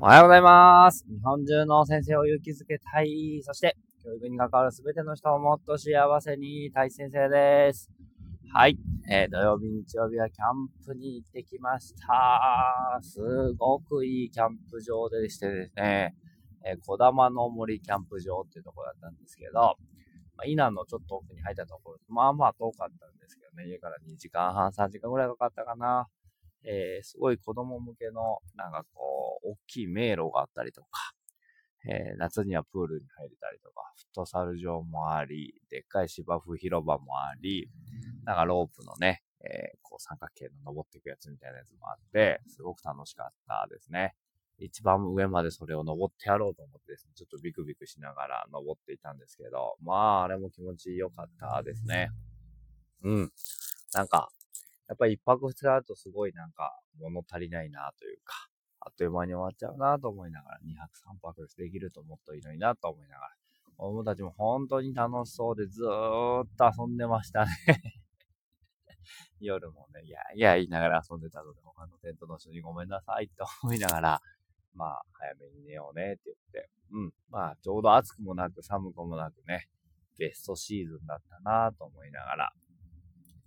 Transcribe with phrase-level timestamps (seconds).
[0.00, 1.04] おはようございます。
[1.08, 3.42] 日本中の先生を勇気づけたい。
[3.42, 7.90] そして、教育に関わるすべての人をもっと幸せにたい先生です。
[8.54, 8.78] はい。
[9.10, 13.00] えー、土曜日、日曜日はキャンプに行ってきました。
[13.02, 13.18] す
[13.58, 16.14] ごくいいキャンプ場でしてですね、
[16.64, 19.52] えー、小玉の森キャンプ場っていうところだったんですけど、
[20.36, 26.06] まあ、稲のちょっと奥に入ったところ、まあまあ遠かったんですけどね、家から2時間半、3時間ぐらいかかったかな。
[26.64, 30.88] えー、すごい子供向けの、なんかこう、大きい迷路があったりとか、
[31.88, 37.70] えー、夏にはプールに入れたりとか、フットサル場もあり、でっかい芝生広場もあり、
[38.24, 44.14] なんかロープのね、えー、こう三角形の登っていくやつみたいなやつもあって、すごく楽しかったですね。
[44.58, 52.10] 一番上までそれを登ってやろうと思ってですね、ちょっとビクビクしながら登っていたんですけど、まあ、あれも気持ちよかったですね。
[53.04, 53.32] うん。
[53.94, 54.28] なんか、
[54.88, 58.48] やっぱり一泊二日だとすごいなんか物足りないなというか、
[58.80, 63.34] あっという間に終わっちゃうなと思いながら、2泊3泊できるともっといいのになと思いながら、
[63.76, 67.52] 子供たちも本当に楽しそうでずーっと遊んでましたね
[69.40, 74.22] 夜もね、いやいや言いながら遊んでたので、他のテントの人にごめんなさいと思いながら、
[74.74, 77.12] まあ、早めに寝ようねって言って、うん。
[77.30, 79.68] まあ、ちょうど暑くもなく寒くもなくね、
[80.18, 82.52] ベストシーズンだったなと思いながら、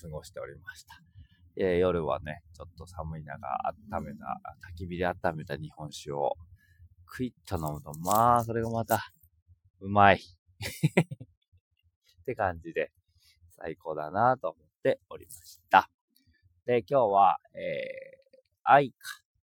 [0.00, 1.11] 過ごしておりました。
[1.56, 3.46] えー、夜はね、ちょっと寒い中、
[3.92, 4.40] 温めた、
[4.72, 6.36] 焚き火で温めた日本酒を、
[7.06, 9.12] クイッと飲むと、まあ、それがまた、
[9.80, 10.20] うまい。
[12.22, 12.90] って感じで、
[13.50, 15.90] 最高だなと思っておりました。
[16.64, 18.96] で、今日は、えー、愛か、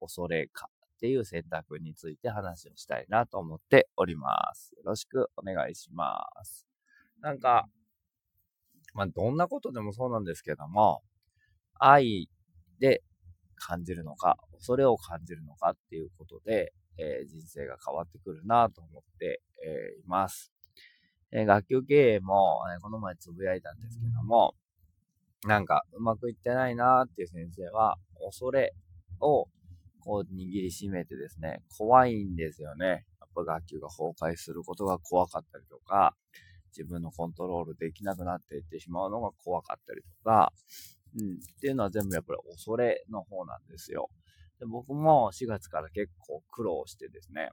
[0.00, 4.72] 恐れかっていう選択について話をしたいなと思っております。
[4.76, 6.66] よろしくお願いします。
[7.20, 7.68] なんか、
[8.94, 11.02] まあ、どんなことでもそうなんですけども、
[11.78, 12.28] 愛
[12.78, 13.02] で
[13.56, 20.52] 感じるのか、恐れを感じるのかっていうことで、えー、人生が変わってくるなと思って、えー、います。
[21.32, 24.54] えー、学級経営も、えこの前つぶやいたんですけども、
[25.46, 28.74] なんかうまくいってないなっていう先生は、恐れ
[29.20, 29.48] を
[30.00, 33.04] こう握りしめてですね、怖いんですよね。
[33.20, 36.14] やっぱ学級が崩壊することが怖かったりとか、
[36.76, 40.52] 自分のコントロールできなくなっていってしまうのが怖かったりとか、
[41.18, 41.34] うん。
[41.34, 44.10] っていうのは全部やっぱり恐れの方なんですよ。
[44.58, 47.50] で僕も4月から結構苦労してですね。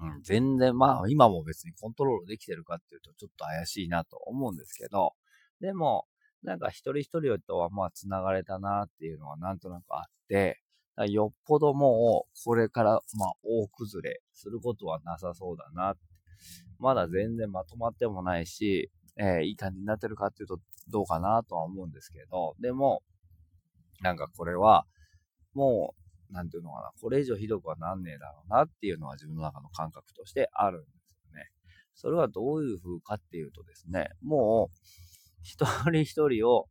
[0.00, 5.12] うん、全然、まあ今も別にコントロールできてるかっていうとちょっと怪しいなと思うんですけど、
[5.60, 6.06] でも、
[6.42, 10.60] なんか一人一人とはまあ繋がれたなっていうのはなんとなくあって、
[11.08, 15.94] よっぽどもうこれからまあ大崩れすることはなさそうだな。
[16.78, 20.58] まだ全然まとまってもないし、えー、いい感じになってるかっていうと
[20.88, 23.02] どうかなとは思うんですけど、でも、
[24.00, 24.86] なんかこれは、
[25.54, 25.94] も
[26.30, 31.50] う、なんていうのかな、これ以上ひどくはなんねえだろうなっていうのは自分の中の感覚としてあるんですよね。
[31.94, 34.76] それはどういう風かっていうとですね、もう、
[35.42, 36.68] 一人一人を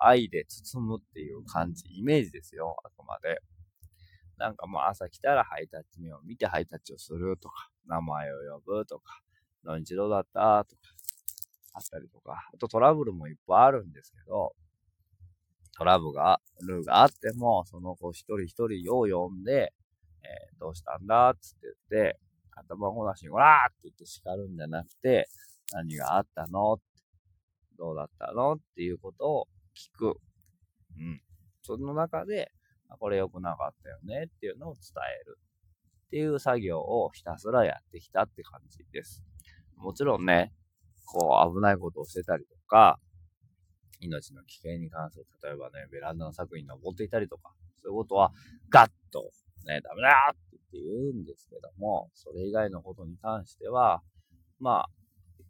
[0.00, 3.40] 愛で包むっていう感じ、イメージですよ、あくまで。
[4.38, 9.20] なんかもう朝来たらハイタッチ目を見てハイタッチをするとか、名前を呼ぶとか、
[9.62, 10.82] 土日どうだったとか、
[11.72, 14.54] あったりとか、あとトラブルもいっぱいあるんですけど、
[15.76, 19.72] トラブルが、ルがあっても、その子一人一人を呼んで、
[20.22, 21.58] えー、どうしたんだっつって
[21.90, 22.18] 言って、
[22.54, 25.28] 頭ごなしに、おらーって言って叱るんじゃなくて、
[25.72, 26.78] 何があったの
[27.78, 30.20] どうだったのっていうことを聞く。
[30.98, 31.22] うん。
[31.62, 32.52] その中で、
[33.00, 34.82] これ良くなかったよねっていうのを伝
[35.20, 35.38] える。
[36.06, 39.24] っていう作業をひたすらやってきたって感じです。
[39.76, 40.52] もちろんね、
[41.12, 42.98] こう、危ないことをしてたりとか、
[44.00, 47.52] 命の危険に関する、例えばね、ベランダの柵に登っていたりとか、
[47.82, 48.32] そういうことは、
[48.70, 49.30] ガッと、
[49.66, 54.02] ね、ダメだって言うんですけども、それ以外のことに関しては、
[54.58, 54.86] ま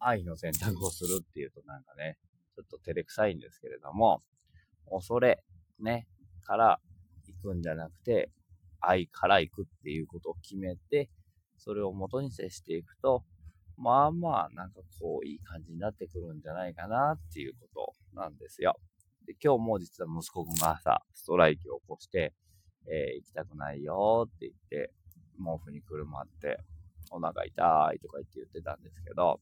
[0.00, 2.18] あ、愛の選択をするっていうとなんかね、
[2.56, 4.22] ちょっと照れくさいんですけれども、
[4.90, 5.42] 恐れ、
[5.78, 6.06] ね、
[6.42, 6.80] から
[7.26, 8.30] 行くんじゃなくて、
[8.80, 11.08] 愛から行くっていうことを決めて、
[11.56, 13.22] それを元に接していくと、
[13.82, 18.78] まあまあ、なんかこう、いい感じになってくるんじゃないかなっていうことなんですよ。
[19.26, 22.32] で、今日も実は息子くんが朝、ストライキを起こして、
[22.86, 24.92] えー、行きたくないよって言って、
[25.36, 26.60] 毛布にくるまって、
[27.10, 27.50] お腹痛
[27.94, 29.40] いとか言って言ってたんですけど、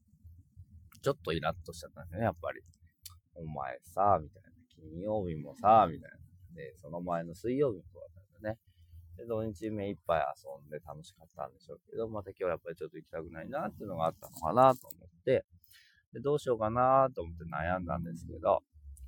[1.03, 2.63] ちょっとイラッとしちゃったんですよね、やっぱり。
[3.35, 4.51] お前さ、みたいな。
[4.69, 6.17] 金曜日もさ、みたいな。
[6.55, 8.61] で、その前の水曜日もそうだったんだよね。
[9.21, 15.45] で、土日目いっぱい遊んで楽しかったんでしょうけど、また今日やっぱりちょっと行きたくないなっていうのがあったのかなと思って、
[16.15, 18.63] で、どうしようかなと思って悩んだんですけど、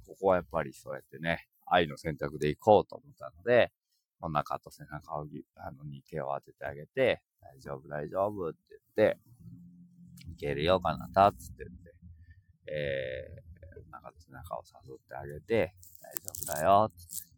[0.06, 3.72] ここはやっぱりそうやってね、愛の選択で行こうと思ったので、
[4.20, 5.26] お腹と背中を
[5.56, 8.58] あのに手を当ててあげて、大丈夫、大丈夫って
[8.96, 9.18] 言って、
[10.30, 11.94] いけるよ、かなた、つって言って、
[12.66, 17.31] えー、お腹と背中を誘ってあげて、大丈夫だよ、つって。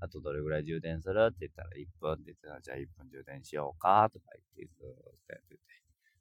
[0.00, 4.94] あとどれぐらい充電するって言ったら1分って言ってたら、じゃあ1分充電しようかとか言って、ずーっ
[5.26, 5.60] とやってて。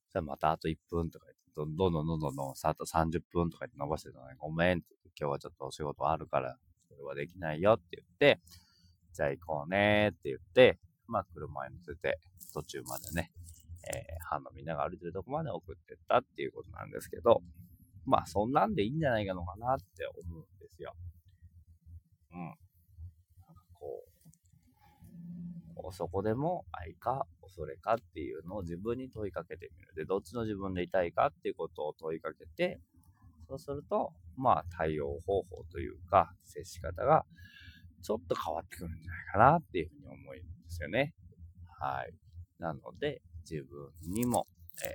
[0.06, 6.58] そしたらまたあと1分とか言って、どんどんどんどんどんどんさ、あと30分とか言って伸ばしてたのに、ごめんって言って、今日はちょっとお仕事あるから、
[6.90, 8.40] それはできないよって言って、
[9.14, 10.78] じゃあ行こうねって言って、
[11.08, 12.20] まあ車に乗せて、
[12.54, 13.32] 途中までね、
[13.88, 17.42] えー、歯飲みなが歩いてるとこまで送ってったっていうことなんですけど、
[18.06, 20.94] まあそんなんでいいんじゃないかのかなって思うんですよ。
[22.34, 22.56] うん。
[23.80, 24.04] こ
[25.90, 29.94] う、そこでも愛か恐れかっていうのを自分に問いかけてみる。
[29.96, 32.80] で、どっちの自分でいたいかっていうことを問いかけて、
[33.48, 37.26] そうすると、まあ対応方法というか、接し方が
[38.02, 41.14] ちょっと変わってくるんじゃないかなっていうふうに思うんですよね。
[41.80, 42.14] はい。
[42.60, 44.48] なので、自分にも、
[44.84, 44.90] えー、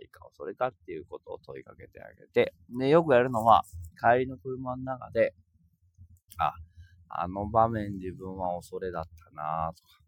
[0.00, 3.64] 愛か恐れかっていうことを問いかけてあげて、で、よくやるのは、
[4.00, 5.34] 帰りの車の中で、
[6.38, 6.54] あ、
[7.08, 10.00] あの場面自分は恐れだったなとか、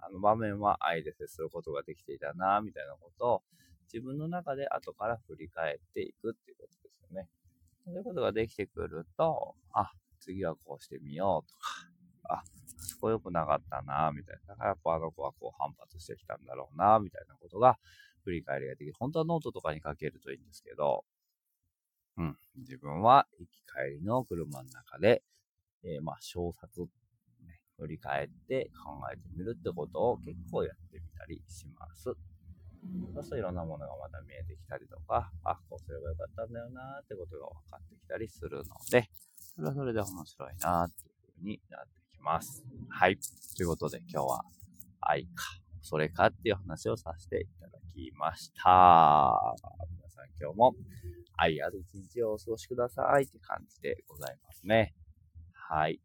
[0.00, 3.42] あの場面は愛で接することができていたなみたいなことを、
[3.92, 7.28] 自分の中で後から振り返っていくっていうことですよね。
[7.84, 12.42] そういうことができてくると、あ、次はこうしてみようとか、あ、
[12.78, 14.54] そこ良くなかったな、みたいな。
[14.54, 17.78] だからやっぱあの子はこう反発してきたんだろうな、みたいなことが
[18.24, 18.94] 振り返りができる。
[18.98, 21.04] 本当はノートとかに書けるといいんですけど、
[22.16, 22.36] うん。
[22.56, 25.22] 自分は行き帰りの車の中で、
[25.84, 26.86] えー、まあ、小冊、ね、
[27.78, 32.04] 振り返って考えてみるってことを結構やってみたりします。
[33.14, 41.88] そうするといろんなものがまた見えてきたりとか、あ、こうすればよかったんだよなってことが分かってきたりするので、それはそれで面白いなっていうふうになって
[42.20, 42.64] ます。
[42.90, 43.18] はい。
[43.56, 44.44] ということで今日は
[45.00, 45.44] 愛か、
[45.82, 49.54] それかっていう話をさせていただきました。
[49.90, 50.74] 皆さん今日も
[51.36, 54.94] 愛ある一日をお過ごしくださいって感じでございますね。
[55.68, 55.98] はい。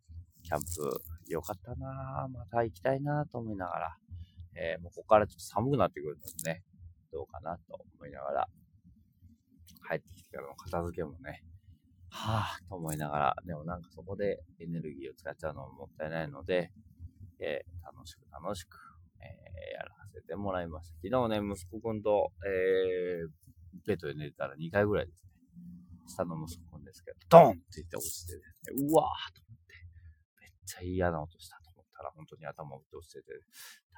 [0.44, 0.66] キャンプ
[1.28, 3.98] 良かったなまた行きたいなと思いながら、
[4.56, 6.64] えー、もうここからちょっと寒くなってくるのでね、
[7.12, 8.48] どうかなと思いながら、
[9.90, 11.44] 帰ってきてからの片付けもね、
[12.10, 16.72] はぁ、と思いながら、でもなんかそこでエネルギーを使っちゃうのももったいないので、
[17.40, 18.78] えー、楽しく楽しく、
[19.22, 20.96] えー、やらせてもらいました。
[21.04, 23.30] 昨日ね、息子くんと、えー、
[23.86, 25.30] ベッドで寝てたら2回ぐらいですね。
[26.08, 29.42] 下の息子くんですけど、ドンって言って落ちてですね、うわーと、
[30.70, 33.26] ちゃ嫌な音したと思ったら、本当に頭を打って落ちてて、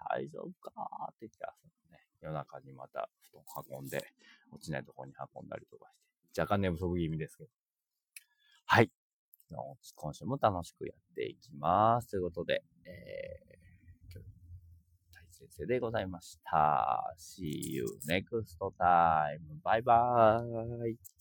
[0.09, 4.03] 大丈夫かーって言って朝ね、夜中にまた布団運んで、
[4.51, 7.50] 落ちないところに運んだりとかして、若干寝不足気味ですけど、
[8.65, 8.89] はい。
[9.95, 12.09] 今週も楽しくやっていきます。
[12.09, 14.27] ということで、えー、今日、
[15.13, 17.13] 大先生でございました。
[17.17, 18.29] See you next
[18.79, 19.39] time.
[19.62, 21.20] Bye bye.